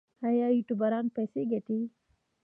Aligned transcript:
آیا 0.27 0.47
یوټیوبران 0.57 1.05
پیسې 1.15 1.41
ګټي؟ 1.51 1.79